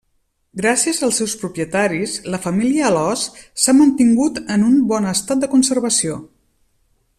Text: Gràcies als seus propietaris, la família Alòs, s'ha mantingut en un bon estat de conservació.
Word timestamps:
Gràcies 0.59 1.01
als 1.07 1.19
seus 1.21 1.35
propietaris, 1.41 2.15
la 2.35 2.39
família 2.47 2.87
Alòs, 2.89 3.27
s'ha 3.65 3.77
mantingut 3.83 4.43
en 4.57 4.67
un 4.71 4.81
bon 4.93 5.09
estat 5.13 5.45
de 5.45 5.53
conservació. 5.55 6.21